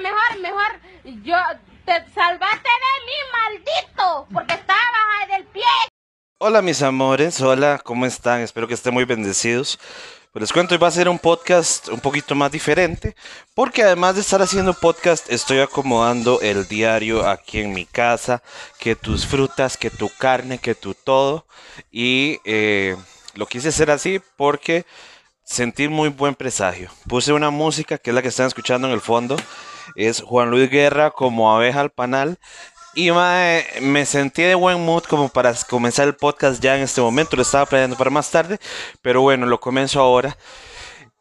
[0.00, 0.80] mejor, mejor.
[1.22, 1.36] Yo
[1.84, 5.62] te salvaste de mí, maldito, porque estabas del pie.
[6.38, 8.40] Hola mis amores, hola, ¿cómo están?
[8.40, 9.78] Espero que estén muy bendecidos.
[10.32, 13.14] Pues les cuento, hoy va a ser un podcast un poquito más diferente,
[13.54, 18.42] porque además de estar haciendo podcast, estoy acomodando el diario aquí en mi casa,
[18.80, 21.46] que tus frutas, que tu carne, que tu todo.
[21.92, 22.96] Y eh,
[23.34, 24.84] lo quise hacer así porque
[25.44, 26.90] sentí muy buen presagio.
[27.08, 29.36] Puse una música que es la que están escuchando en el fondo,
[29.96, 32.38] es Juan Luis Guerra como abeja al panal.
[32.96, 37.34] Y me sentí de buen mood como para comenzar el podcast ya en este momento.
[37.34, 38.60] Lo estaba planeando para más tarde,
[39.02, 40.36] pero bueno, lo comienzo ahora.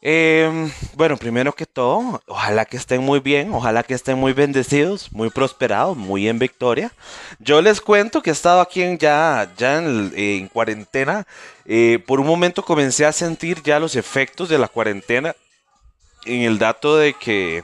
[0.06, 5.10] Em, bueno, primero que todo, ojalá que estén muy bien, ojalá que estén muy bendecidos,
[5.14, 6.92] muy prosperados, muy en victoria.
[7.40, 11.26] Yo les cuento que he estado aquí en, ya, ya en, cuarentena.
[11.66, 15.38] Eh, por un momento comencé a sentir ya los efectos de la cuarentena
[16.26, 17.64] en el dato de que,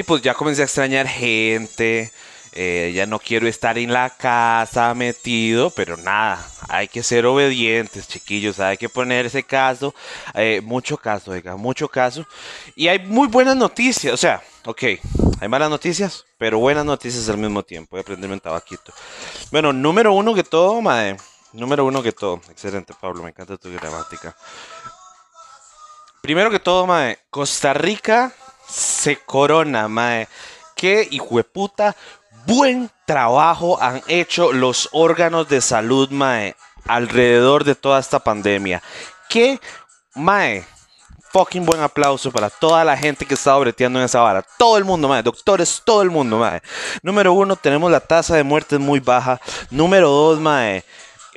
[0.00, 2.10] y pues ya comencé a extrañar gente.
[2.52, 8.08] Eh, ya no quiero estar en la casa metido, pero nada, hay que ser obedientes,
[8.08, 9.94] chiquillos, hay que poner ese caso,
[10.34, 12.26] eh, mucho caso, oiga, mucho caso.
[12.74, 14.82] Y hay muy buenas noticias, o sea, ok,
[15.38, 17.90] hay malas noticias, pero buenas noticias al mismo tiempo.
[17.92, 18.92] Voy a prenderme un tabaquito.
[19.52, 21.18] Bueno, número uno que todo, madre.
[21.52, 22.40] Número uno que todo.
[22.50, 24.34] Excelente, Pablo, me encanta tu gramática.
[26.20, 28.32] Primero que todo, madre, Costa Rica
[28.70, 30.28] se corona, madre.
[30.76, 31.08] Qué
[31.52, 31.94] puta
[32.46, 38.82] buen trabajo han hecho los órganos de salud, Mae, alrededor de toda esta pandemia.
[39.28, 39.60] Qué,
[40.14, 40.64] Mae,
[41.32, 44.44] fucking buen aplauso para toda la gente que está breteando en esa vara.
[44.58, 45.22] Todo el mundo, mae.
[45.22, 46.60] Doctores, todo el mundo, mae.
[47.02, 49.40] Número uno, tenemos la tasa de muertes muy baja.
[49.70, 50.84] Número dos, mae.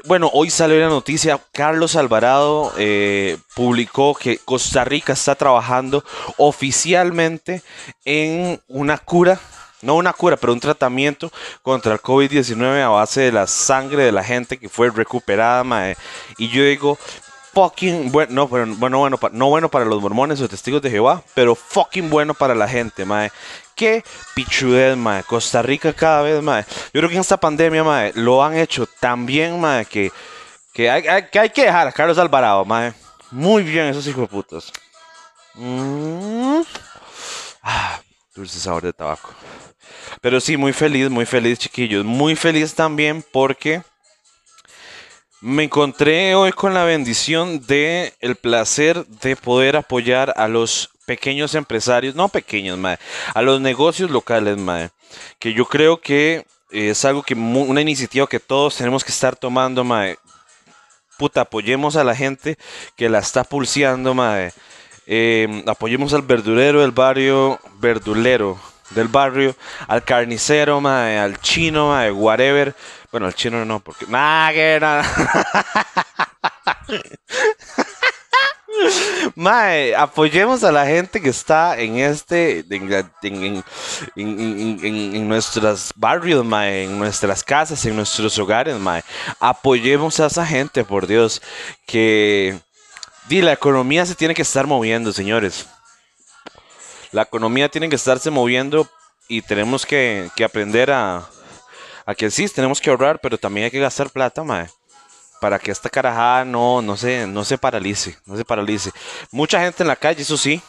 [0.06, 6.04] Bueno, hoy salió la noticia, Carlos Alvarado eh, publicó que Costa Rica está trabajando
[6.36, 7.62] oficialmente
[8.04, 9.40] en una cura
[9.82, 11.32] no una cura, pero un tratamiento
[11.62, 15.94] contra el COVID-19 a base de la sangre de la gente que fue recuperada.
[16.38, 16.98] Y yo digo,
[17.54, 21.56] fucking bueno, no, bueno, bueno, no bueno para los mormones o testigos de Jehová, pero
[21.56, 23.32] fucking bueno para la gente, mae.
[23.76, 24.04] Qué
[24.36, 25.24] pichudez, mae.
[25.24, 26.66] Costa Rica cada vez, mae.
[26.94, 30.12] Yo creo que en esta pandemia, mae, lo han hecho tan bien, mae, que,
[30.74, 32.94] que, hay, que dejar a Carlos Alvarado, mae.
[33.32, 34.74] Muy bien, esos hijos de putos.
[35.56, 36.62] Mm.
[37.62, 38.02] Ah,
[38.36, 39.30] dulce sabor de tabaco.
[40.22, 42.04] Pero sí, muy feliz, muy feliz, chiquillos.
[42.06, 43.84] Muy feliz también porque
[45.44, 51.54] me encontré hoy con la bendición de el placer de poder apoyar a los pequeños
[51.54, 53.00] empresarios, no pequeños, madre,
[53.34, 54.92] a los negocios locales, madre,
[55.40, 59.84] que yo creo que es algo que una iniciativa que todos tenemos que estar tomando,
[59.84, 60.18] madre.
[61.18, 62.58] Puta, apoyemos a la gente
[62.96, 64.54] que la está pulseando, madre.
[65.08, 68.58] Eh, apoyemos al verdurero del barrio verdulero
[68.94, 69.56] del barrio,
[69.88, 72.76] al carnicero, mae, al chino, mae, whatever.
[73.14, 74.08] Bueno, al chino no, porque.
[74.08, 75.06] Nah, que nada.
[79.36, 83.64] Mae, apoyemos a la gente que está en este, en,
[84.16, 89.04] en, nuestros barrios, mae, en nuestras casas, en nuestros hogares, mae.
[89.40, 91.40] Apoyemos a esa gente, por Dios,
[91.86, 92.60] que
[93.30, 95.68] di, la economía se tiene que estar moviendo, señores.
[97.12, 98.90] La economía tiene que estarse moviendo
[99.28, 101.30] y tenemos que, aprender a,
[102.06, 104.68] a, que sí, tenemos que ahorrar, pero también hay que gastar plata, mae.
[105.40, 108.92] Para que esta carajada no, no, se, no se paralice, no se paralice.
[109.32, 110.62] Mucha gente en la calle, eso sí.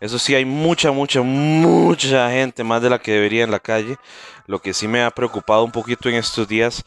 [0.00, 3.98] Eso sí, hay mucha, mucha, mucha gente, más de la que debería en la calle.
[4.46, 6.84] Lo que sí me ha preocupado un poquito en estos días.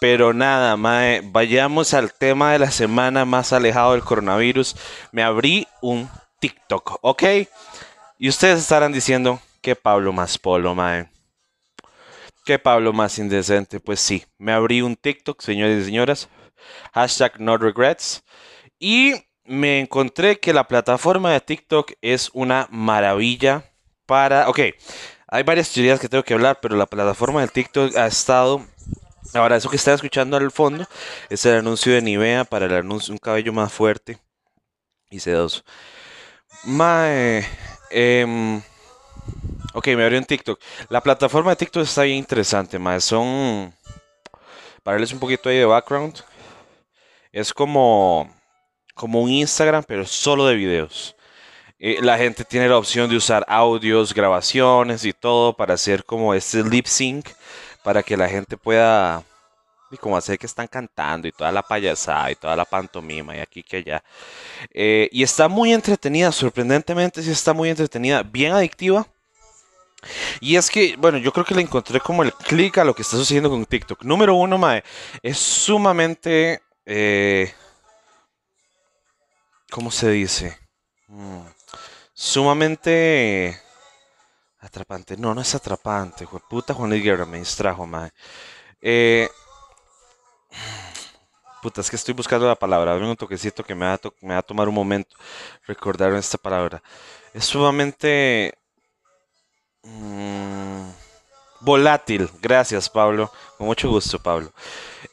[0.00, 4.76] Pero nada, mae, vayamos al tema de la semana más alejado del coronavirus.
[5.12, 6.08] Me abrí un
[6.40, 7.22] TikTok, ¿ok?
[8.18, 11.08] Y ustedes estarán diciendo, que Pablo más polo, mae.
[12.44, 13.80] Que Pablo más indecente.
[13.80, 16.28] Pues sí, me abrí un TikTok, señores y señoras.
[16.92, 18.22] Hashtag no regrets.
[18.78, 23.64] Y me encontré que la plataforma de TikTok es una maravilla
[24.06, 24.48] para...
[24.48, 24.60] Ok,
[25.26, 28.64] hay varias teorías que tengo que hablar, pero la plataforma de TikTok ha estado...
[29.32, 30.86] Ahora, eso que están escuchando al fondo
[31.30, 34.18] es el anuncio de Nivea para el anuncio un cabello más fuerte
[35.10, 35.62] y sedoso.
[36.64, 37.44] Mae,
[37.90, 38.60] eh,
[39.74, 40.58] ok, me abrió en TikTok.
[40.88, 43.04] La plataforma de TikTok está bien interesante, más.
[43.04, 43.74] Son.
[44.82, 46.22] Para darles un poquito ahí de background.
[47.32, 48.32] Es como.
[48.94, 51.16] Como un Instagram, pero solo de videos.
[51.78, 56.32] Eh, la gente tiene la opción de usar audios, grabaciones y todo para hacer como
[56.32, 57.28] este lip sync.
[57.82, 59.24] Para que la gente pueda
[59.94, 63.40] y como hacer que están cantando y toda la payasada y toda la pantomima y
[63.40, 64.04] aquí que allá.
[64.70, 69.06] Eh, y está muy entretenida, sorprendentemente sí está muy entretenida, bien adictiva,
[70.40, 73.02] Y es que, bueno, yo creo que le encontré como el clic a lo que
[73.02, 74.02] está sucediendo con TikTok.
[74.04, 74.84] Número uno, Mae,
[75.22, 76.62] es sumamente...
[76.86, 77.52] Eh,
[79.70, 80.58] ¿Cómo se dice?
[81.08, 81.40] Mm,
[82.12, 83.60] sumamente...
[84.60, 85.16] Atrapante.
[85.18, 86.26] No, no es atrapante.
[86.48, 88.10] Puta Juan Luis Guerra me distrajo, Mae.
[88.80, 89.28] Eh,
[91.60, 92.94] puta, es que estoy buscando la palabra.
[92.94, 95.14] Dame un toquecito que me va, me va a tomar un momento
[95.66, 96.82] recordar esta palabra.
[97.34, 98.54] Es sumamente
[99.84, 100.88] Mm,
[101.60, 104.50] volátil, gracias Pablo, con mucho gusto Pablo.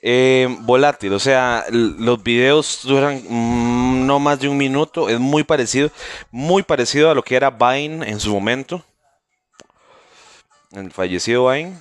[0.01, 5.43] Eh, volátil, o sea, los videos duran mm, no más de un minuto, es muy
[5.43, 5.91] parecido,
[6.31, 8.83] muy parecido a lo que era Vine en su momento,
[10.71, 11.79] el fallecido Vine.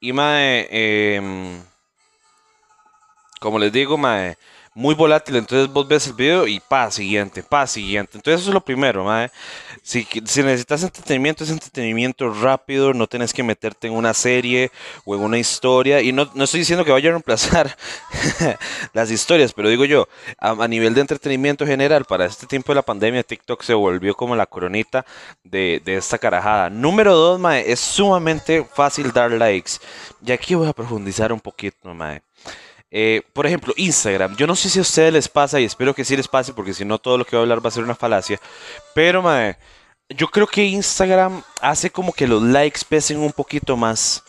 [0.00, 1.62] Y mae, em,
[3.40, 4.36] como les digo, mae,
[4.74, 5.36] muy volátil.
[5.36, 8.18] Entonces vos ves el video y pa, siguiente, pa, siguiente.
[8.18, 9.30] Entonces eso es lo primero, madre.
[9.82, 14.70] Si, si, necesitas entretenimiento, es entretenimiento rápido, no tienes que meterte en una serie
[15.04, 16.00] o en una historia.
[16.00, 17.76] Y no, no estoy diciendo que vaya a reemplazar
[18.92, 22.82] las historias, pero digo yo, a, nivel de entretenimiento general, para este tiempo de la
[22.82, 25.04] pandemia, TikTok se volvió como la coronita
[25.44, 26.70] de, de esta carajada.
[26.70, 29.72] Número dos, mae, es sumamente fácil dar likes.
[30.24, 32.22] Y aquí voy a profundizar un poquito, mae.
[32.96, 34.36] Eh, por ejemplo, Instagram.
[34.36, 36.72] Yo no sé si a ustedes les pasa y espero que sí les pase porque
[36.72, 38.40] si no todo lo que voy a hablar va a ser una falacia.
[38.94, 39.58] Pero, madre,
[40.08, 44.22] yo creo que Instagram hace como que los likes pesen un poquito más.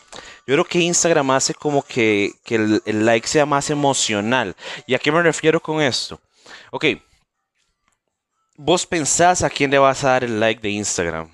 [0.48, 4.56] Yo creo que Instagram hace como que, el, el, like sea más emocional.
[4.84, 6.20] ¿Y a qué me refiero con esto?
[6.72, 6.86] Ok,
[8.56, 11.30] vos pensás a quién le vas a dar el like de Instagram.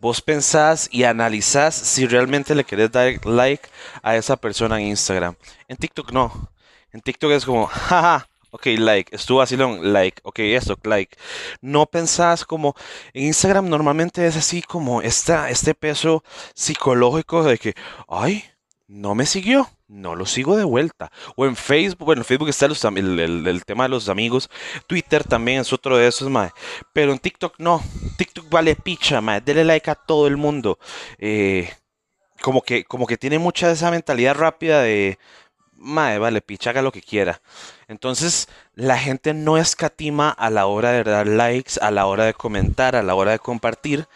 [0.00, 3.66] Vos pensás y analizás si realmente le querés dar like
[4.02, 5.34] a esa persona en Instagram.
[5.66, 6.50] En TikTok no.
[6.92, 11.16] En TikTok es como, jaja, ok, like, estuvo así long, like, ok, esto, like.
[11.60, 12.74] No pensás como,
[13.12, 16.22] en Instagram normalmente es así como esta, este peso
[16.54, 17.74] psicológico de que,
[18.08, 18.44] ay,
[18.88, 21.10] no me siguió, no lo sigo de vuelta.
[21.36, 24.48] O en Facebook, bueno, en Facebook está el, tema de los amigos.
[24.86, 26.50] Twitter también es otro de esos, mae.
[26.92, 27.82] Pero en TikTok no.
[28.16, 29.40] TikTok vale picha, mae.
[29.42, 30.78] Dele like a todo el mundo.
[31.18, 31.70] Eh,
[32.40, 35.18] como, que, como que tiene mucha de esa mentalidad rápida de,
[35.78, 37.40] mae, vale, picha, haga lo que quiera.
[37.86, 42.34] Entonces, la gente no escatima a la hora de dar likes, a la hora de
[42.34, 44.06] comentar, a la hora de compartir,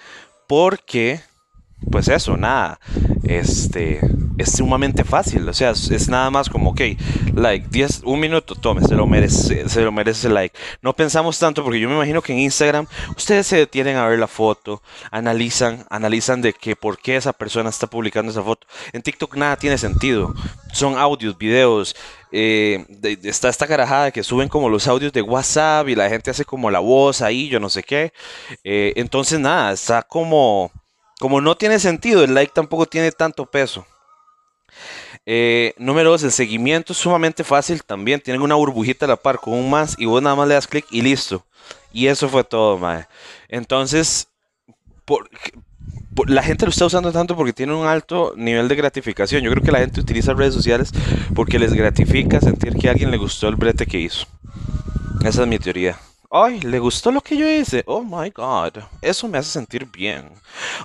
[0.46, 1.20] porque,
[1.90, 2.78] pues eso, nada,
[3.24, 4.00] este,
[4.38, 6.80] es sumamente fácil, o sea, es, nada más como, ok,
[7.34, 10.56] like, 10, un minuto, tome, se lo merece, se lo merece like.
[10.80, 12.86] No pensamos tanto porque yo me imagino que en Instagram
[13.16, 17.70] ustedes se detienen a ver la foto, analizan, analizan de que por qué esa persona
[17.70, 18.66] está publicando esa foto.
[18.92, 20.34] En TikTok nada tiene sentido,
[20.72, 21.94] son audios, videos,
[22.34, 22.86] eh,
[23.22, 26.70] está esta carajada que suben como los audios de WhatsApp y la gente hace como
[26.70, 28.12] la voz ahí, yo no sé qué.
[28.64, 30.72] Eh, entonces nada, está como,
[31.22, 33.86] como no tiene sentido, el like tampoco tiene tanto peso.
[35.24, 38.20] Eh, número dos, el seguimiento es sumamente fácil también.
[38.20, 40.66] Tienen una burbujita a la par con un más y vos nada más le das
[40.66, 41.46] clic y listo.
[41.92, 43.06] Y eso fue todo, mae.
[43.48, 44.26] Entonces,
[46.26, 49.44] la gente lo está usando tanto porque tiene un alto nivel de gratificación.
[49.44, 50.90] Yo creo que la gente utiliza redes sociales
[51.36, 54.26] porque les gratifica sentir que a alguien le gustó el brete que hizo.
[55.24, 56.00] Esa es mi teoría.
[56.34, 57.82] Ay, ¿le gustó lo que yo hice?
[57.84, 60.32] Oh my god, eso me hace sentir bien.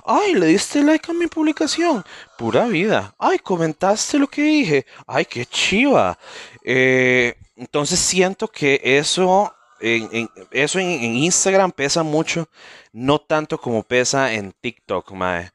[0.04, 2.04] Ay, ¿le diste like a mi publicación?
[2.36, 3.14] Pura vida.
[3.18, 4.86] Ay, ¿comentaste lo que dije?
[5.06, 6.18] Ay, qué chiva.
[6.62, 9.50] Eh, entonces siento que eso,
[9.80, 12.46] en, eso en, Instagram pesa mucho,
[12.92, 15.50] no tanto como pesa en TikTok, mae.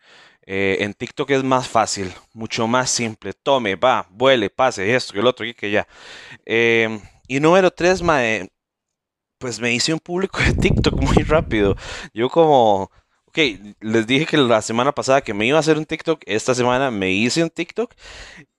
[0.48, 3.32] Eh, en TikTok es más fácil, mucho más simple.
[3.34, 5.88] Tome, va, vuele, pase esto, que el otro, y que ya.
[6.48, 8.50] Eh, y número tres, mae,
[9.44, 11.76] pues me hice un público de TikTok muy rápido.
[12.14, 12.90] Yo como,
[13.26, 13.38] ok,
[13.82, 16.92] les dije que la semana pasada que me iba a hacer un TikTok, esta semana
[16.92, 17.94] me hice un TikTok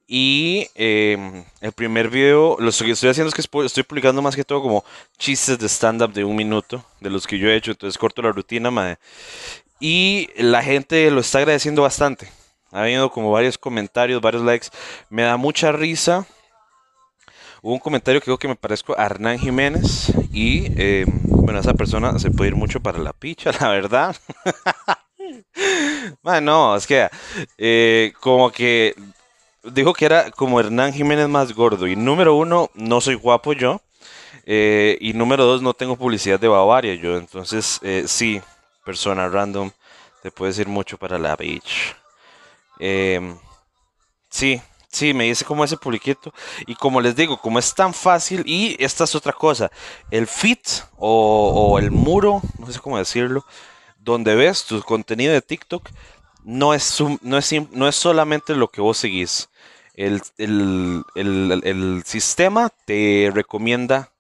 [0.07, 4.45] y em, el primer video, lo que estoy haciendo es que estoy publicando más que
[4.45, 4.85] todo como
[5.17, 8.33] chistes de stand-up de un minuto, de los que yo he hecho, entonces corto la
[8.33, 8.99] rutina, madre.
[9.81, 12.29] Y la gente lo está agradeciendo bastante.
[12.73, 14.69] Ha habido como varios comentarios, varios likes.
[15.09, 16.27] Me da mucha risa
[17.65, 21.73] Hubo un comentario que creo que me parezco a Hernán Jiménez y eh, bueno, esa
[21.73, 24.15] persona se puede ir mucho para la picha, la verdad.
[26.23, 27.09] bueno, es que
[27.57, 28.95] eh, como que
[29.63, 33.81] dijo que era como Hernán Jiménez más gordo y número uno, no soy guapo yo.
[34.45, 37.17] Eh, y número dos, no tengo publicidad de Bavaria yo.
[37.17, 38.43] Entonces, sí,
[38.85, 39.71] persona random,
[40.23, 41.97] te puedes ir mucho para la beach.
[44.29, 44.61] sí,
[44.95, 46.33] Sí, me dice como ese publiquito.
[46.69, 49.69] Y como les digo, como es tan fácil, y esta es otra cosa,
[50.13, 53.45] el fit o, el muro, no sé cómo decirlo,
[53.99, 55.91] donde ves tu contenido de TikTok,
[56.45, 59.49] no es, no es, no es solamente lo que vos seguís.
[59.95, 64.13] El, el, sistema te recomienda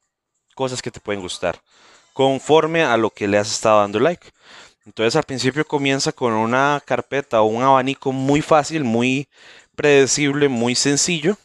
[0.57, 1.61] cosas que te pueden gustar
[2.14, 4.33] conforme a lo que le has estado dando like.
[4.87, 9.28] Entonces al principio comienza con una carpeta o un abanico muy fácil, muy
[9.75, 11.37] predecible, muy sencillo.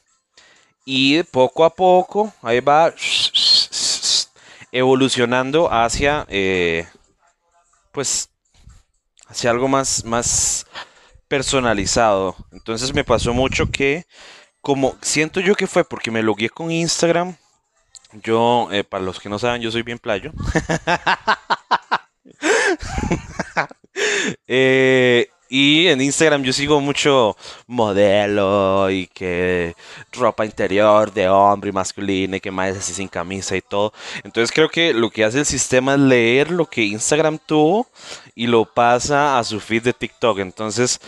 [0.86, 2.94] Y poco a poco ahí va
[4.72, 6.88] evolucionando hacia, eh,
[7.92, 8.30] pues,
[9.28, 10.66] hacia algo más, más
[11.28, 12.36] personalizado.
[12.52, 14.06] Entonces me pasó mucho que,
[14.62, 17.36] como siento yo que fue porque me logué con Instagram,
[18.24, 20.32] yo, eh, para los que no saben, yo soy bien playo.
[24.48, 27.36] eh, y en Instagram yo sigo mucho
[27.68, 29.75] modelo y que
[30.12, 31.74] ropa interior de hombre y
[32.36, 33.91] y que más así sin camisa y todo.
[34.24, 37.88] Entonces creo que lo que hace el sistema es leer lo que Instagram tuvo
[38.36, 40.39] y lo pasa a su feed de TikTok.
[40.39, 41.01] Entonces,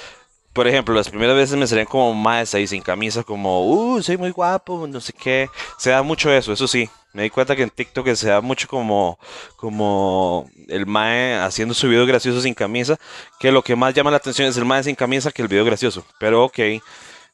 [0.54, 4.18] por ejemplo, las primeras veces me salían como más ahí sin camisa, como, uh, soy
[4.18, 5.50] muy guapo, no sé qué.
[5.78, 6.90] Se da mucho eso, eso sí.
[7.14, 9.20] Me di cuenta que en TikTok se da mucho como,
[9.58, 12.98] como el Mae haciendo su video gracioso sin camisa,
[13.40, 15.66] que lo que más llama la atención es el Mae sin camisa que el video
[15.66, 16.06] gracioso.
[16.20, 16.60] Pero ok,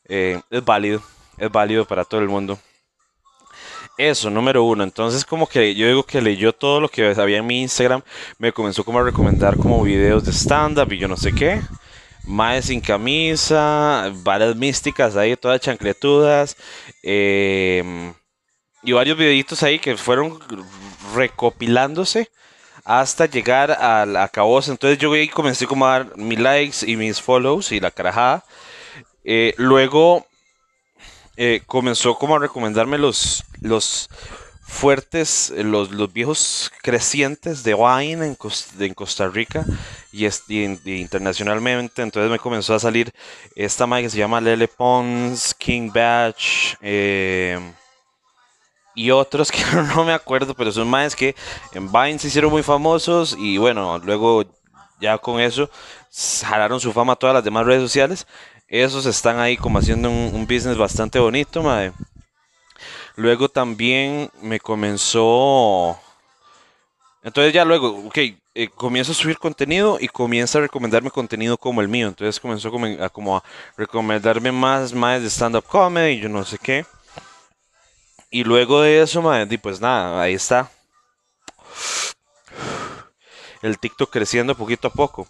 [0.10, 1.02] eh, es válido,
[1.38, 2.60] es válido para todo el mundo.
[3.98, 4.84] Eso, número uno.
[4.84, 8.04] Entonces, como que yo digo que leyó todo lo que había en mi Instagram,
[8.38, 11.62] me comenzó como a recomendar como videos de stand-up y yo no sé qué.
[12.28, 16.56] Mae sin camisa, varias místicas ahí, todas chancletudas.
[17.02, 18.14] Eh,
[18.84, 20.40] y varios videitos ahí que fueron
[21.16, 22.30] recopilándose
[22.84, 24.72] hasta llegar al acabose.
[24.72, 28.46] Entonces yo ahí comencé como a dar mis likes y mis follows y la carajada.
[29.24, 30.26] Eh, luego
[31.36, 34.10] eh, comenzó como a recomendarme los, los
[34.68, 38.38] fuertes, los, los viejos crecientes de wine en,
[38.80, 39.66] en Costa Rica
[40.12, 40.28] y,
[41.00, 42.02] internacionalmente.
[42.02, 43.14] Entonces me comenzó a salir
[43.56, 46.76] esta marca que se llama Lele Pons, King Batch.
[46.82, 47.60] Eh,
[48.94, 49.64] y otros que
[49.96, 51.36] no me acuerdo, pero son más que
[51.74, 54.44] en Vine se hicieron muy famosos y bueno, luego
[55.00, 55.70] ya con eso
[56.44, 58.28] jalaron su fama a todas las demás redes sociales.
[58.68, 61.94] Esos están ahí como haciendo un, business bastante bonito, madre.
[63.18, 66.00] Luego también me comenzó...
[67.24, 68.18] Entonces ya luego, ok,
[68.54, 68.70] eh,
[69.12, 72.08] a subir contenido y comienza a recomendarme contenido como el mío.
[72.08, 73.44] Entonces comenzó a, como a
[73.76, 76.86] recomendarme más, más de stand-up comedy, yo no sé qué.
[78.30, 79.24] Y luego de eso,
[79.58, 80.70] pues nada, ahí está.
[83.64, 85.28] El TikTok creciendo poquito a poco.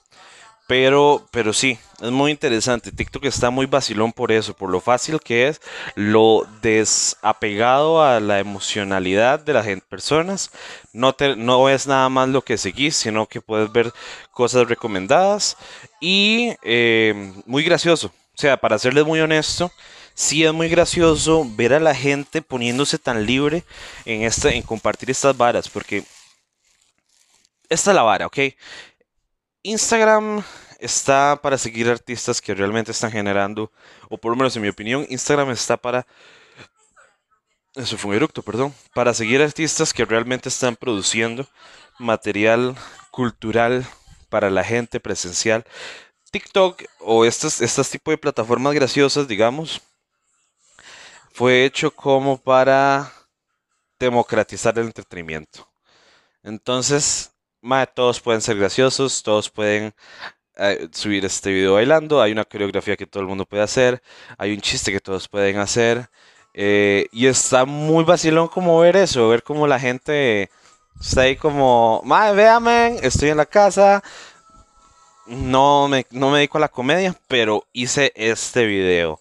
[0.67, 2.91] Pero, pero sí, es muy interesante.
[2.91, 5.62] TikTok está muy vacilón por eso, por lo fácil que es,
[5.95, 10.51] lo desapegado a la emocionalidad de las personas.
[10.91, 11.36] No, te,
[11.74, 13.93] es nada más lo que seguís, sino que puedes ver
[14.31, 15.55] cosas recomendadas.
[16.01, 18.07] Y eh, muy gracioso.
[18.07, 19.71] O sea, para serles muy honesto,
[20.13, 23.63] sí es muy gracioso ver a la gente poniéndose tan libre
[24.03, 26.03] en, esta, en compartir estas varas, porque
[27.69, 28.38] esta es la vara, ¿ok?
[29.64, 30.44] Instagram
[30.80, 33.72] está para seguir artistas que realmente están generando,
[34.10, 36.06] o por lo menos en mi opinión, Instagram está para...
[37.76, 38.74] Eso fue un eructo, perdón.
[38.94, 41.48] Para seguir artistas que realmente están produciendo
[42.00, 42.76] material
[43.12, 43.86] cultural
[44.30, 45.66] para la gente presencial.
[46.32, 49.82] TikTok o estos, estos tipos de plataformas graciosas, digamos,
[51.32, 53.14] fue hecho como para
[54.00, 55.68] democratizar el entretenimiento.
[56.44, 57.32] Entonces,
[57.94, 59.94] todos pueden ser graciosos, todos pueden
[60.58, 64.02] eh, subir este video bailando, hay una coreografía que todo el mundo puede hacer,
[64.38, 66.10] hay un chiste que todos pueden hacer.
[66.54, 70.50] Eh, y está muy vacilón como ver eso, ver cómo la gente
[71.00, 74.04] está ahí como, madre, véame, estoy en la casa,
[75.28, 79.20] no me, no me dedico a la comedia, pero hice este video.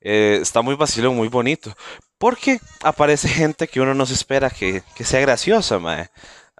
[0.00, 1.74] Eh, está muy vacilón, muy bonito.
[2.18, 6.10] Porque aparece gente que uno no se espera que, sea graciosa, mae.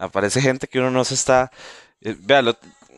[0.00, 1.52] Aparece gente que uno no se está...
[2.00, 2.16] Eh,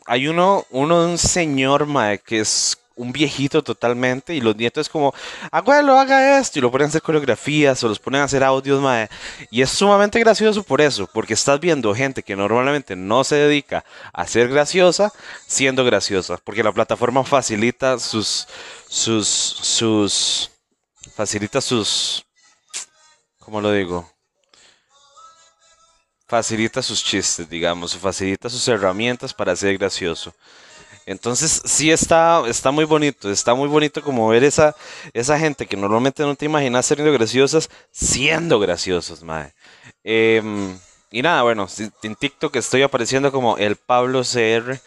[0.06, 4.88] hay uno, uno, un señor, mae, que es un viejito totalmente y los nietos es
[4.88, 5.12] como,
[5.50, 8.80] abuelo, haga esto y lo ponen a hacer coreografías o los ponen a hacer audios,
[8.80, 9.09] mae.
[9.50, 13.85] Y es sumamente gracioso por eso, porque estás viendo gente que normalmente no se dedica
[14.12, 15.12] a ser graciosa
[15.47, 18.47] siendo graciosa, porque la plataforma facilita sus,
[18.88, 20.50] sus, sus,
[21.14, 22.25] facilita sus,
[23.38, 24.12] ¿cómo lo digo?
[26.32, 30.32] Facilita sus chistes, digamos, facilita sus herramientas para ser gracioso.
[31.04, 34.74] Entonces sí está, está muy bonito, está muy bonito como ver esa,
[35.12, 39.52] esa gente que normalmente no te imaginas siendo graciosas, siendo graciosos, madre.
[40.04, 40.78] Em,
[41.10, 41.66] y nada, bueno,
[42.02, 44.80] en TikTok estoy apareciendo como el Pablo CR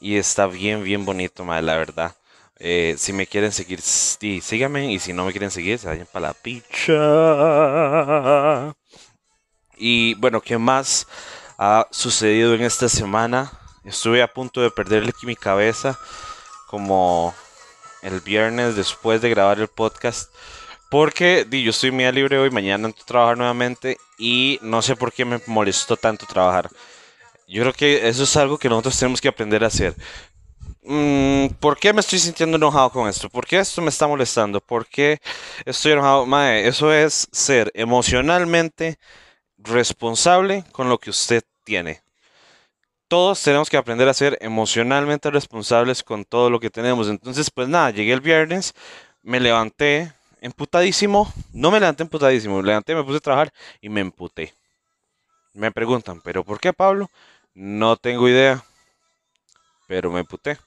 [0.00, 2.16] y está bien, bien bonito, madre, la verdad.
[2.58, 4.92] Eh, si me quieren seguir, sí, síganme.
[4.92, 6.98] Y si no me quieren seguir, se vayan para la picha.
[9.78, 11.06] Y bueno, ¿qué más
[11.56, 13.52] ha sucedido en esta semana?
[13.84, 15.98] Estuve a punto de perderle mi cabeza
[16.66, 17.34] como
[18.02, 20.30] el viernes después de grabar el podcast.
[20.90, 25.12] Porque yo estoy media libre hoy, mañana entro a trabajar nuevamente y no sé por
[25.12, 26.70] qué me molestó tanto trabajar.
[27.46, 29.94] Yo creo que eso es algo que nosotros tenemos que aprender a hacer.
[30.82, 33.28] Mm, ¿Por qué me estoy sintiendo enojado con esto?
[33.28, 34.60] ¿Por qué esto me está molestando?
[34.60, 35.20] ¿Por qué
[35.66, 36.24] estoy enojado?
[36.24, 38.98] Mae, eso es ser emocionalmente
[39.68, 42.02] responsable con lo que usted tiene.
[43.08, 47.08] Todos tenemos que aprender a ser emocionalmente responsables con todo lo que tenemos.
[47.08, 48.74] Entonces, pues nada, llegué el viernes,
[49.22, 51.32] me levanté emputadísimo.
[51.52, 54.54] No me levanté emputadísimo, me levanté, me puse a trabajar y me emputé.
[55.54, 57.10] Me preguntan, ¿pero por qué, Pablo?
[57.54, 58.62] No tengo idea,
[59.86, 60.58] pero me emputé.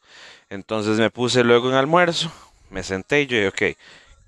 [0.50, 2.32] Entonces me puse luego en almuerzo,
[2.70, 3.78] me senté y yo dije, ok,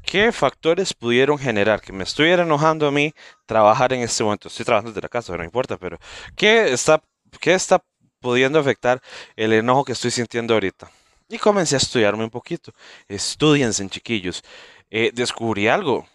[0.05, 3.13] ¿qué factores pudieron generar que me estuviera enojando a mí
[3.45, 4.47] trabajar en este momento?
[4.47, 5.97] Estoy trabajando desde la casa, no importa, pero
[6.35, 7.01] ¿qué está,
[7.39, 7.83] qué está
[8.19, 9.01] pudiendo afectar
[9.35, 10.89] el enojo que estoy sintiendo ahorita?
[11.29, 12.73] Y comencé a estudiarme un poquito.
[13.07, 14.43] Estudiense, chiquillos.
[14.91, 16.07] Eh, descubrí algo.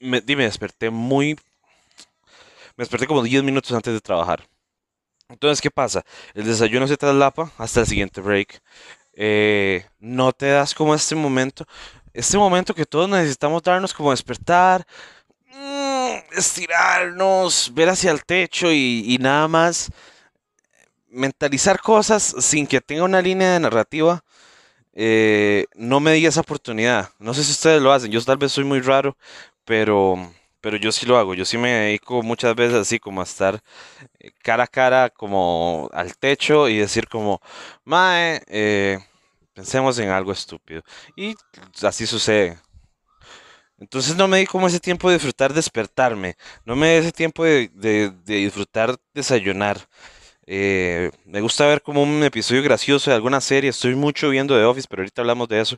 [0.00, 1.34] Me, me desperté muy...
[2.76, 4.46] Me desperté como 10 minutos antes de trabajar.
[5.28, 6.04] Entonces, ¿qué pasa?
[6.34, 8.62] El desayuno se traslapa hasta el siguiente break.
[9.12, 11.66] Eh, no te das como este momento,
[12.16, 14.86] este momento que todos necesitamos darnos como despertar,
[15.52, 19.90] mm, estirarnos, ver hacia el techo y, nada más
[21.08, 24.22] mentalizar cosas sin que tenga una línea de narrativa.
[24.94, 27.10] Eh, no me di esa oportunidad.
[27.18, 28.10] No sé si ustedes lo hacen.
[28.10, 29.16] Yo tal vez soy muy raro,
[29.64, 30.18] pero
[30.66, 33.60] pero yo sí lo hago, yo sí me dedico muchas veces así como a estar
[34.18, 37.40] eh, cara a cara como al techo y decir como,
[37.84, 38.98] Mae, eh,
[39.56, 40.82] pensemos en algo estúpido.
[41.16, 41.34] Y
[41.82, 42.58] así sucede.
[43.78, 47.44] Entonces no me di como ese tiempo de disfrutar despertarme, no me di ese tiempo
[47.44, 49.78] de, disfrutar desayunar.
[50.46, 54.64] Eh, me gusta ver como un episodio gracioso de alguna serie, estoy mucho viendo The
[54.64, 55.76] Office, pero ahorita hablamos de eso.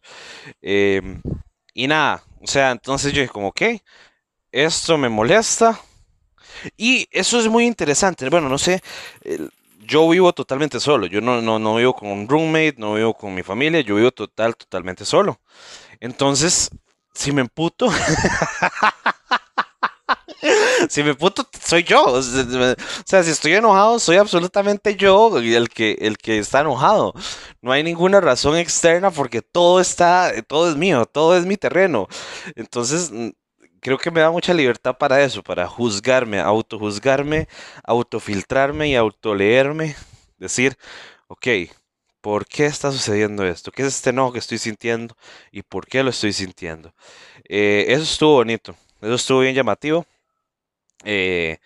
[1.74, 3.82] y nada, o sea, entonces yo dije como, ¿qué?
[4.52, 5.80] esto me molesta.
[6.76, 8.28] Y eso es muy interesante.
[8.30, 8.80] Bueno, no sé,
[9.88, 11.06] yo vivo totalmente solo.
[11.06, 14.12] Yo no, no, no vivo con un roommate, no vivo con mi familia, yo vivo
[14.12, 15.40] total, totalmente solo.
[16.00, 16.70] Entonces,
[17.14, 17.88] si me emputo,
[20.88, 22.04] si me puto, soy yo.
[22.04, 27.14] O sea, si estoy enojado, soy absolutamente yo el que, el que está enojado.
[27.62, 32.08] No hay ninguna razón externa porque todo está, todo es mío, todo es mi terreno.
[32.56, 33.10] Entonces,
[33.80, 37.48] creo que me da mucha libertad para eso, para juzgarme, autojuzgarme,
[37.84, 39.96] autofiltrarme y autoleerme.
[40.38, 40.76] Decir,
[41.28, 41.46] ok,
[42.20, 43.70] ¿por qué está sucediendo esto?
[43.72, 45.16] ¿Qué es este enojo que estoy sintiendo?
[45.52, 46.94] ¿Y por qué lo estoy sintiendo?
[47.48, 50.06] Eh, eso estuvo bonito, eso estuvo bien llamativo.
[51.04, 51.58] Eh,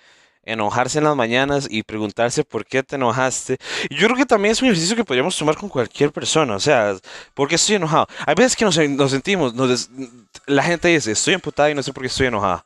[0.44, 3.58] enojarse en las mañanas y preguntarse por qué te enojaste.
[3.88, 6.56] Y yo creo que también es un ejercicio que podríamos tomar con cualquier persona.
[6.56, 6.96] O sea,
[7.34, 8.06] ¿por qué estoy enojado?
[8.26, 8.74] Hay veces que nos,
[9.10, 9.54] sentimos,
[10.46, 12.64] la gente dice, estoy emputada y no sé por qué estoy enojada.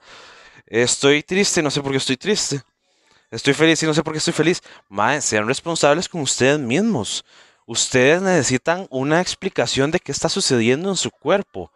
[0.66, 2.62] Estoy triste y no sé por qué estoy triste.
[3.30, 4.62] Estoy feliz y no sé por qué estoy feliz.
[4.88, 7.24] Mae, sean responsables con ustedes mismos.
[7.66, 11.72] Ustedes necesitan una explicación de qué está sucediendo en su cuerpo.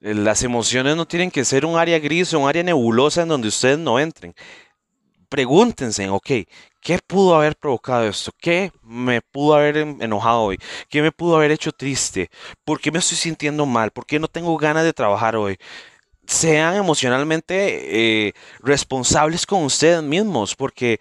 [0.00, 3.48] Las emociones no tienen que ser un área gris o un área nebulosa en donde
[3.48, 4.34] ustedes no entren
[5.28, 6.30] pregúntense, ok,
[6.80, 8.32] ¿qué pudo haber provocado esto?
[8.38, 10.58] ¿Qué me pudo haber enojado hoy?
[10.88, 12.30] ¿Qué me pudo haber hecho triste?
[12.64, 13.90] ¿Por qué me estoy sintiendo mal?
[13.90, 15.58] ¿Por qué no tengo ganas de trabajar hoy?
[16.26, 21.00] Sean emocionalmente eh, responsables con ustedes mismos, porque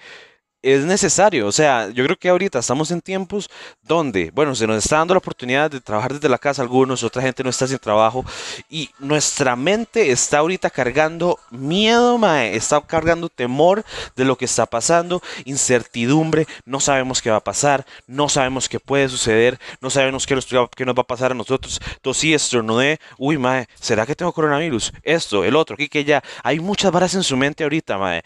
[0.73, 1.47] es necesario.
[1.47, 3.49] O sea, yo creo que ahorita estamos en tiempos
[3.83, 7.21] donde, bueno, se nos está dando la oportunidad de trabajar desde la casa algunos, otra
[7.21, 8.25] gente no está sin trabajo
[8.69, 13.85] y nuestra mente está ahorita cargando miedo, mae, está cargando temor
[14.17, 18.81] de lo que está pasando, incertidumbre, no sabemos qué va a pasar, no sabemos qué
[18.81, 21.79] puede suceder, no sabemos qué nos, qué nos va a pasar a nosotros.
[22.01, 24.91] Tosí, estornudé, uy, mae, ¿será que tengo coronavirus?
[25.01, 26.21] Esto, el otro, aquí que ya.
[26.43, 28.21] Hay muchas varas en su mente ahorita, mae.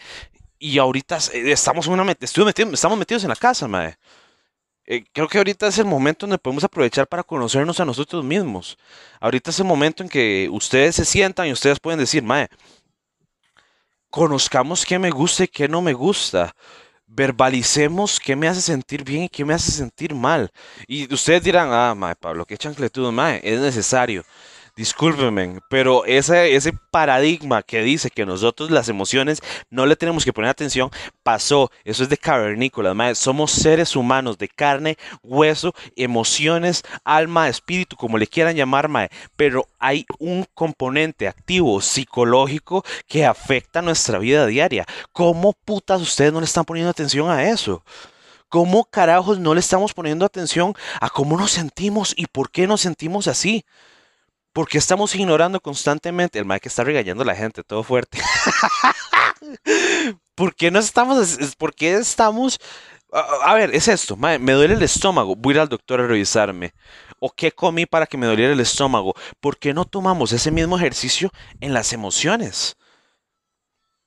[0.64, 3.96] Y ahorita eh, estamos, una, estamos metidos en la casa, mae.
[4.86, 8.78] Eh, creo que ahorita es el momento donde podemos aprovechar para conocernos a nosotros mismos.
[9.20, 12.46] Ahorita es el momento en que ustedes se sientan y ustedes pueden decir, mae,
[14.08, 16.54] conozcamos qué me gusta y qué no me gusta.
[17.06, 20.52] Verbalicemos qué me hace sentir bien y qué me hace sentir mal.
[20.86, 24.24] Y ustedes dirán, ah, mae, Pablo, qué chancletudo, mae, es necesario.
[24.74, 30.32] Discúlpenme, pero ese, ese paradigma que dice que nosotros las emociones no le tenemos que
[30.32, 30.90] poner atención,
[31.22, 31.70] pasó.
[31.84, 33.14] Eso es de cavernícolas, mae.
[33.14, 39.10] Somos seres humanos de carne, hueso, emociones, alma, espíritu, como le quieran llamar, mae.
[39.36, 44.86] Pero hay un componente activo psicológico que afecta nuestra vida diaria.
[45.12, 47.84] ¿Cómo putas ustedes no le están poniendo atención a eso?
[48.48, 52.80] ¿Cómo carajos no le estamos poniendo atención a cómo nos sentimos y por qué nos
[52.80, 53.66] sentimos así?
[54.52, 56.38] Porque estamos ignorando constantemente.
[56.38, 58.18] El Mike está regañando a la gente, todo fuerte.
[60.34, 61.38] ¿Por qué no estamos?
[61.58, 62.58] ¿Por qué estamos?
[63.12, 66.72] A, ver, es esto, me duele el estómago, voy a ir al doctor a revisarme.
[67.18, 69.14] ¿O qué comí para que me doliera el estómago?
[69.38, 72.74] ¿Por qué no tomamos ese mismo ejercicio en las emociones?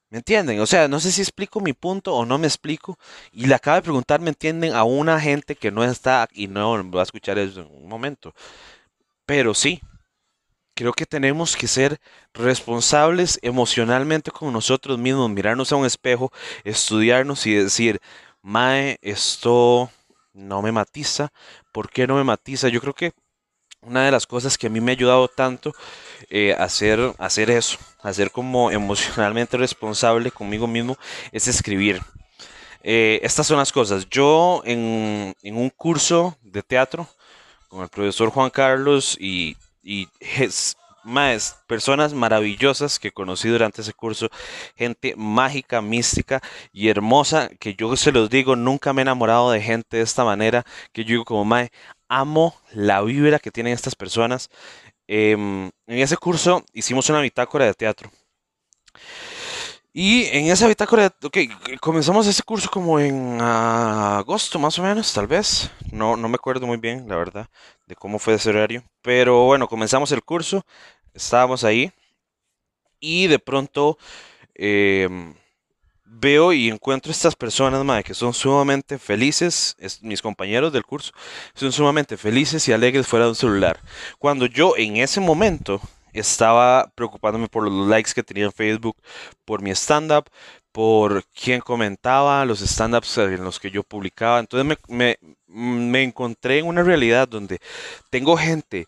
[0.09, 0.59] ¿Me entienden?
[0.59, 2.97] O sea, no sé si explico mi punto o no me explico.
[3.31, 4.73] Y le acabo de preguntar, ¿me entienden?
[4.73, 8.33] A una gente que no está y no va a escuchar eso en un momento.
[9.25, 9.81] Pero sí,
[10.75, 11.99] creo que tenemos que ser
[12.33, 16.31] responsables emocionalmente con nosotros mismos, mirarnos a un espejo,
[16.63, 17.99] estudiarnos y decir,
[18.41, 19.89] Mae, esto
[20.33, 21.31] no me matiza.
[21.71, 22.67] ¿Por qué no me matiza?
[22.69, 23.13] Yo creo que
[23.81, 25.73] una de las cosas que a mí me ha ayudado tanto
[26.29, 30.97] eh, a hacer, hacer eso, a ser como emocionalmente responsable conmigo mismo,
[31.31, 32.01] es escribir.
[32.83, 34.07] Eh, estas son las cosas.
[34.09, 37.07] Yo en, en, un curso de teatro
[37.67, 40.09] con el profesor Juan Carlos y y
[41.03, 44.29] más personas maravillosas que conocí durante ese curso,
[44.75, 46.41] gente mágica, mística
[46.73, 50.25] y hermosa, que yo se los digo, nunca me he enamorado de gente de esta
[50.25, 51.69] manera, que yo digo como Mae,
[52.09, 54.49] amo la vibra que tienen estas personas.
[55.07, 58.11] Em, en ese curso hicimos una bitácora de teatro.
[59.97, 61.37] Y en esa bitácora, ok,
[61.79, 65.71] comenzamos ese curso como en agosto más o menos, tal vez.
[65.91, 67.47] No, no me acuerdo muy bien, la verdad,
[67.85, 68.83] de cómo fue ese horario.
[69.01, 70.65] Pero bueno, comenzamos el curso,
[71.13, 71.91] estábamos ahí
[72.99, 73.97] y de pronto
[74.55, 75.35] em,
[76.05, 81.11] veo y encuentro estas personas, que son sumamente felices, mis compañeros del curso,
[81.53, 83.79] son sumamente felices y alegres fuera de un celular.
[84.19, 85.81] Cuando yo en ese momento
[86.13, 88.95] estaba preocupándome por los likes que tenía en Facebook,
[89.43, 90.29] por mi stand-up,
[90.75, 94.41] por quién comentaba los stand-ups en los que yo publicaba.
[94.41, 97.59] Entonces me, me, encontré en una realidad donde
[98.09, 98.85] tengo gente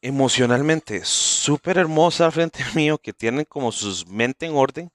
[0.00, 4.90] emocionalmente súper hermosa al frente mío que tienen como sus mente en orden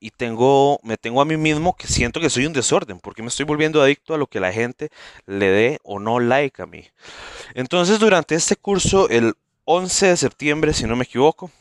[0.00, 3.28] y tengo me tengo a mí mismo que siento que soy un desorden porque me
[3.28, 4.88] estoy volviendo adicto a lo que la gente
[5.26, 6.84] le dé o no like a mí.
[7.54, 9.34] Entonces durante este curso el
[9.66, 11.52] 11 de septiembre, si no me equivoco.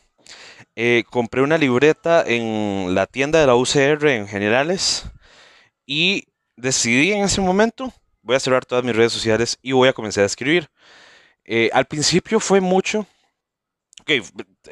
[0.76, 5.06] Eh, compré una libreta en la tienda de la UCR en Generales
[5.86, 9.94] y decidí en ese momento, voy a cerrar todas mis redes sociales y voy a
[9.94, 10.70] comenzar a escribir.
[11.46, 13.06] Eh, al principio fue mucho,
[14.02, 14.12] ok,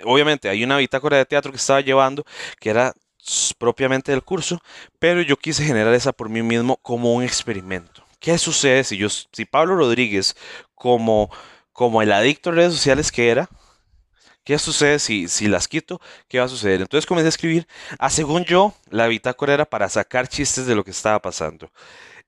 [0.05, 2.23] obviamente hay una bitácora de teatro que estaba llevando
[2.59, 2.93] que era
[3.59, 4.59] propiamente del curso,
[4.97, 8.03] pero yo quise generar esa por mí mismo como un experimento.
[8.19, 10.35] ¿Qué sucede si yo, si Pablo Rodríguez
[10.73, 11.29] como
[11.73, 13.49] como el adicto a redes sociales que era,
[14.43, 16.01] ¿qué sucede si, si las quito?
[16.27, 16.81] ¿Qué va a suceder?
[16.81, 17.67] Entonces comencé a escribir,
[17.99, 21.71] ah, según yo, la bitácora era para sacar chistes de lo que estaba pasando.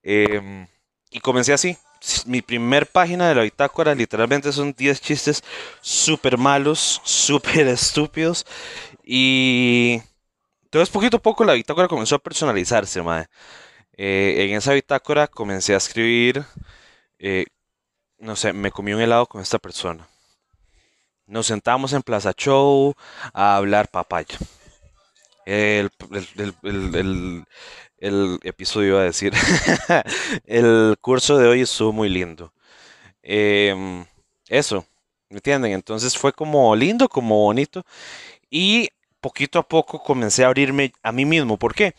[0.04, 0.67] Em,
[1.12, 1.78] y comencé así.
[2.26, 5.43] Mi primer página de la bitácora literalmente son 10 chistes
[5.82, 8.45] súper malos, súper estúpidos.
[9.04, 10.02] Y
[10.65, 13.28] entonces poquito a poco la bitácora comenzó a personalizarse, madre.
[13.97, 16.45] Eh, en esa bitácora comencé a escribir
[17.19, 17.45] eh,
[18.19, 20.08] no sé, me comí un helado con esta persona.
[21.25, 22.95] Nos sentamos en Plaza Show
[23.33, 24.38] a hablar papaya.
[25.45, 25.89] El,
[28.43, 29.33] episodio iba a decir.
[30.45, 32.53] el curso de hoy estuvo muy lindo.
[33.21, 34.05] Em,
[34.49, 34.86] eso,
[35.29, 35.71] ¿me entienden?
[35.71, 37.86] Entonces fue como lindo, como bonito.
[38.49, 38.89] Y
[39.21, 41.57] poquito a poco comencé a abrirme a mí mismo.
[41.57, 41.95] ¿Por qué?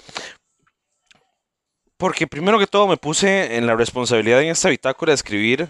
[1.97, 5.69] Porque primero que todo me puse en la responsabilidad en esta bitácora de escribir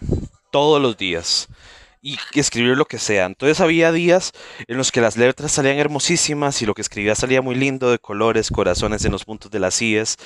[0.50, 1.48] todos los días
[2.04, 3.24] y escribir lo que sea.
[3.24, 4.32] Entonces había días
[4.68, 7.98] en los que las letras salían hermosísimas y lo que escribía salía muy lindo, de
[7.98, 10.18] colores, corazones en los puntos de las IES.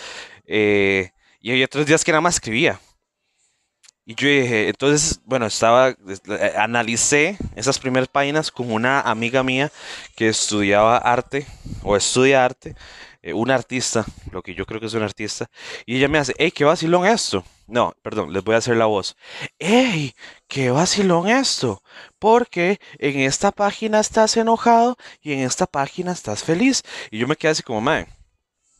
[0.44, 1.10] Eh,
[1.40, 2.80] y había otros días que nada más escribía.
[4.04, 9.70] Y yo dije, entonces, bueno, estaba, eh, analicé esas primeras páginas con una amiga mía
[10.16, 11.46] que estudiaba arte
[11.82, 12.74] o estudia arte
[13.22, 15.48] eh, artista, lo que yo creo que es un artista,
[15.86, 17.44] y ella me hace, hey, qué vacilón esto.
[17.68, 19.14] No, perdón, les voy a hacer la voz.
[19.58, 20.14] ¡Hey!
[20.48, 21.82] ¡Qué vacilón esto!
[22.18, 26.82] Porque en esta página estás enojado y en esta página estás feliz.
[27.10, 28.06] Y yo me quedé así como, man,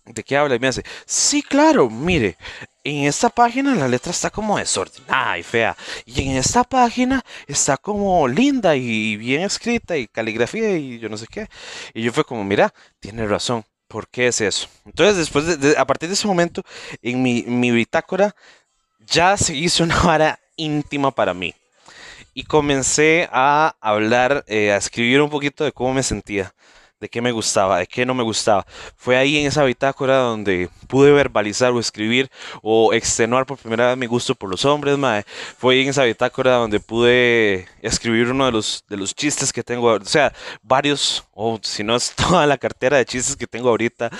[0.07, 0.55] ¿de qué habla?
[0.55, 2.39] Y me hace, sí, claro, mire,
[2.83, 5.77] en esta página la letra está como desordenada y fea.
[6.07, 11.19] Y en esta página está como linda y bien escrita y caligrafía y yo no
[11.19, 11.49] sé qué.
[11.93, 13.65] Y yo fue como, mira, tiene razón.
[13.87, 14.69] ¿Por qué es eso?
[14.85, 16.63] Entonces, después de, a partir de ese momento,
[17.03, 18.35] en mi bitácora
[19.11, 21.55] ya se hizo una vara íntima para mí.
[22.35, 26.55] Y comencé a hablar, eh, a escribir un poquito de cómo me sentía
[27.01, 28.67] de qué me gustaba, de qué no me gustaba.
[28.97, 32.31] Fue ahí en esa bitácora donde pude verbalizar o escribir
[32.63, 35.25] o extenuar por primera vez mi gusto por los hombres, mae.
[35.57, 40.05] Fue ahí en esa bitácora donde pude escribir uno de los, chistes que tengo, o
[40.05, 40.33] sea,
[40.63, 44.11] varios, o si no es toda la cartera de chistes que tengo ahorita.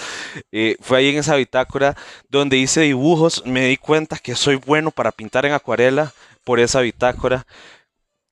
[0.53, 1.97] Eh, fue ahí en esa bitácora
[2.29, 6.13] donde hice dibujos, me di cuenta que soy bueno para pintar en acuarela
[6.45, 7.47] por esa bitácora.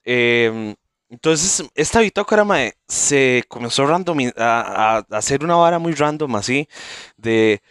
[0.04, 0.76] Eh,
[1.08, 6.68] entonces, esta bitácora, mae, se comenzó random, a, a, hacer una vara muy random así,
[7.16, 7.62] de,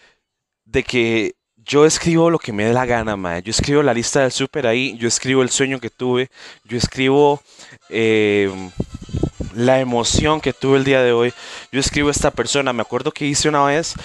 [0.65, 3.41] de que yo escribo lo que me dé la gana, mae.
[3.41, 6.29] Yo escribo la lista del súper ahí, yo escribo el sueño que tuve,
[6.63, 7.41] yo escribo
[7.89, 8.49] eh,
[9.55, 11.33] la emoción que tuve el día de hoy,
[11.71, 12.71] yo escribo esta persona.
[12.73, 13.95] Me acuerdo que hice una vez,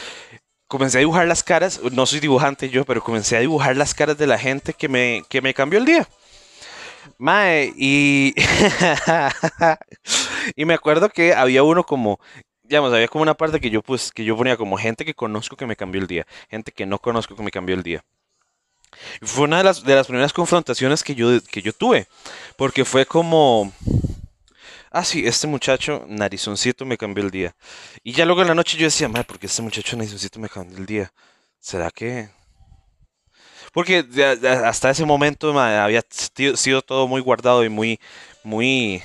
[0.69, 4.19] comencé a dibujar las caras, no soy dibujante yo, pero comencé a dibujar las caras
[4.19, 6.09] de la gente que me, que me cambió el día.
[7.19, 8.35] Mae, y.
[10.57, 12.21] y me acuerdo que había uno como.
[12.63, 15.57] Digamos, había como una parte que yo, pues, que yo ponía como gente que conozco
[15.57, 18.05] que me cambió el día, gente que no conozco que me cambió el día.
[19.23, 22.07] Fue una de las, de las primeras confrontaciones que yo, que yo tuve,
[22.57, 23.73] porque fue como,
[24.91, 27.55] ah, sí, este muchacho narizoncito me cambió el día.
[28.03, 30.79] Y ya luego en la noche yo decía, madre, porque este muchacho narizoncito me cambió
[30.79, 31.13] el día?
[31.61, 32.31] ¿Será que,
[33.73, 34.05] porque
[34.65, 38.01] hasta ese momento había sido todo muy guardado y muy,
[38.43, 39.03] muy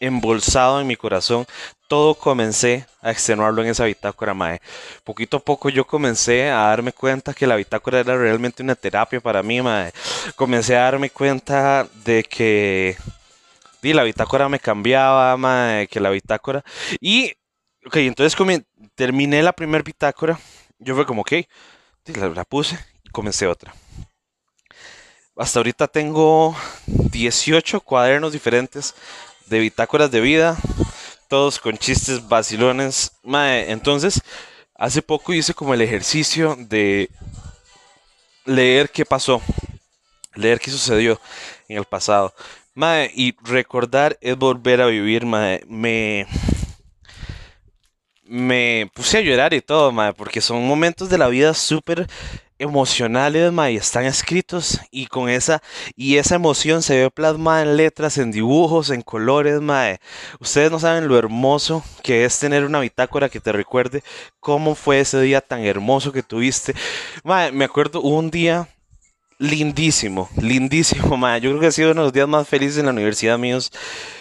[0.00, 1.46] embolsado en mi corazón.
[1.88, 4.60] Todo comencé a extenuarlo en esa bitácora, mae.
[5.04, 9.20] Poquito a poco yo comencé a darme cuenta que la bitácora era realmente una terapia
[9.20, 9.92] para mí, mae.
[10.34, 12.96] Comencé a darme cuenta de que
[13.86, 16.64] y la bitácora me cambiaba, mae, que la bitácora...
[17.00, 17.32] Y,
[17.86, 18.36] ok, entonces
[18.96, 20.40] terminé la primera bitácora.
[20.80, 21.32] Yo fue como, ok,
[22.34, 23.72] la puse y comencé otra.
[25.38, 28.94] Hasta ahorita tengo 18 cuadernos diferentes
[29.44, 30.56] de bitácoras de vida,
[31.28, 33.12] todos con chistes vacilones.
[33.22, 34.22] entonces,
[34.74, 37.10] hace poco hice como el ejercicio de
[38.46, 39.42] leer qué pasó,
[40.34, 41.20] leer qué sucedió
[41.68, 42.34] en el pasado.
[43.14, 46.26] y recordar es volver a vivir, Me,
[48.24, 52.08] me puse a llorar y todo, porque son momentos de la vida súper
[52.58, 55.62] emocionales, ma, y están escritos y con esa
[55.94, 59.98] y esa emoción se ve plasmada en letras, en dibujos, en colores, ma.
[60.40, 64.02] Ustedes no saben lo hermoso que es tener una bitácora que te recuerde
[64.40, 66.74] cómo fue ese día tan hermoso que tuviste.
[67.24, 68.68] Ma, me acuerdo un día
[69.38, 71.38] lindísimo, lindísimo, ma.
[71.38, 73.70] Yo creo que ha sido uno de los días más felices en la universidad míos,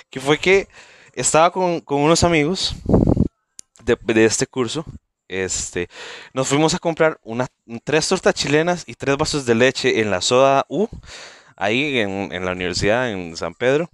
[0.10, 0.68] que fue que
[1.14, 2.76] estaba con, con unos amigos
[3.84, 4.86] de, de este curso
[5.28, 5.90] este,
[6.34, 7.48] nos fuimos a comprar una,
[7.84, 10.88] tres tortas chilenas y tres vasos de leche en la soda U,
[11.56, 13.90] ahí en, en la universidad en San Pedro.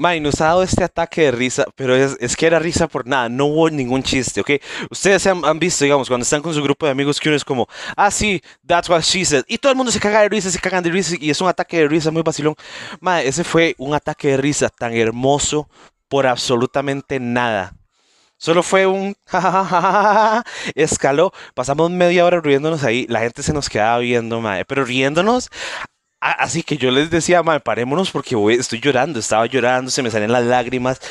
[0.00, 3.06] May, nos ha dado este ataque de risa, pero es, es, que era risa por
[3.06, 4.52] nada, no hubo ningún chiste, ¿ok?
[4.88, 7.44] Ustedes han, han, visto, digamos, cuando están con su grupo de amigos que uno es
[7.44, 10.50] como, ah, sí, that's what she said, y todo el mundo se caga de risa,
[10.50, 12.54] se cagan de risa, y es un ataque de risa muy vacilón.
[13.00, 15.68] May, ese fue un ataque de risa tan hermoso
[16.08, 17.74] por absolutamente nada.
[18.40, 19.14] Solo fue un
[20.74, 21.30] escaló.
[21.52, 23.04] Pasamos media hora riéndonos ahí.
[23.10, 24.64] La gente se nos quedaba viendo, madre.
[24.64, 25.50] Pero riéndonos.
[26.20, 29.18] Así que yo les decía, madre, parémonos porque estoy llorando.
[29.18, 31.02] Estaba llorando, se me salían las lágrimas.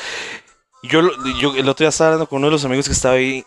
[0.82, 1.02] Yo,
[1.40, 3.44] yo el otro día estaba hablando con uno de los amigos que estaba ahí.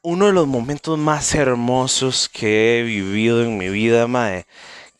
[0.00, 4.46] Uno de los momentos más hermosos que he vivido en mi vida, madre.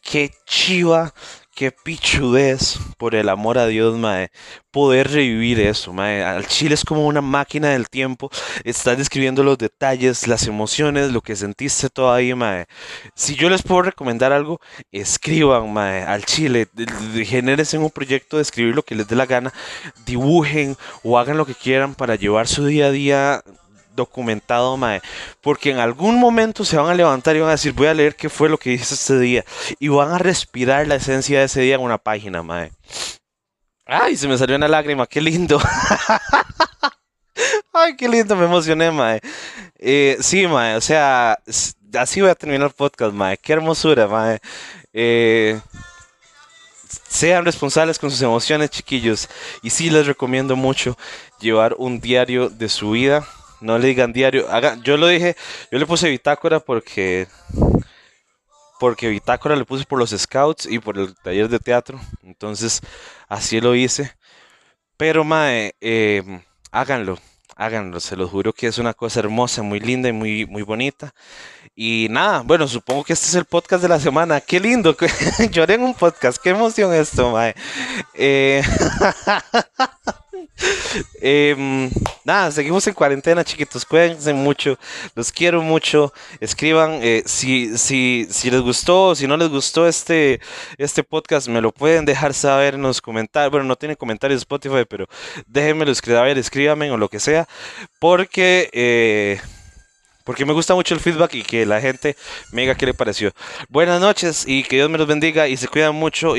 [0.03, 1.14] Qué chiva
[1.55, 4.31] qué pichudez, por el amor a Dios, mae,
[4.71, 6.23] poder revivir eso, mae.
[6.25, 8.31] Al chile es como una máquina del tiempo,
[8.64, 12.67] estás describiendo los detalles, las emociones, lo que sentiste todavía, mae.
[13.14, 18.75] Si yo les puedo recomendar algo, escriban, mae, al chile, en un proyecto de escribir
[18.75, 19.53] lo que les dé la gana,
[20.05, 23.45] dibujen o hagan lo que quieran para llevar su día a día
[23.94, 25.00] documentado, mae.
[25.40, 28.16] Porque en algún momento se van a levantar y van a decir, voy a leer
[28.16, 29.44] qué fue lo que hice este día.
[29.78, 32.72] Y van a respirar la esencia de ese día en una página, mae.
[33.87, 35.61] Ay, se me salió una lágrima, qué lindo.
[37.72, 39.20] Ay, qué lindo, me emocioné, mae.
[39.78, 41.38] Eh, sí, mae, o sea,
[41.98, 43.37] así voy a terminar el podcast, mae.
[43.37, 44.38] Qué hermosura, mae.
[44.92, 45.61] Eh,
[47.09, 49.28] sean responsables con sus emociones, chiquillos.
[49.62, 50.96] Y sí les recomiendo mucho
[51.40, 53.26] llevar un diario de su vida
[53.64, 54.50] No le digan diario.
[54.50, 55.37] Haga, yo lo dije,
[55.72, 57.27] yo le puse bitácora porque
[58.79, 61.98] porque bitácora le puse por los scouts y por el taller de teatro.
[62.22, 62.83] Entonces,
[63.27, 64.12] así lo hice.
[64.98, 67.18] Pero, mae, eh, háganlo,
[67.57, 68.00] háganlo.
[68.00, 71.14] Se los juro que es una cosa hermosa, muy linda y muy, muy bonita.
[71.74, 74.42] Y nada, bueno, supongo que este es el podcast de la semana.
[74.42, 74.94] Qué lindo.
[75.50, 76.37] Lloré en un podcast.
[76.37, 77.55] Qué emoción esto, mae.
[78.12, 78.62] Eh,
[81.20, 81.90] Em,
[82.25, 83.85] nada, seguimos en cuarentena, chiquitos.
[83.85, 84.79] Cuídense mucho.
[85.14, 86.12] Los quiero mucho.
[86.40, 90.40] Escriban eh, si, si, si les gustó, si no les gustó este,
[90.79, 93.51] este podcast, me lo pueden dejar saber en los comentarios.
[93.51, 95.07] Bueno, no tiene comentarios Spotify, pero
[95.47, 97.49] déjenmelo escribir, escríbanme o lo que sea.
[97.99, 98.70] Porque.
[98.73, 99.40] Eh,
[100.25, 102.16] porque me gusta mucho el feedback y que la gente
[102.51, 103.33] me diga qué le pareció.
[103.68, 106.35] Buenas noches y que Dios me los bendiga y se cuidan mucho.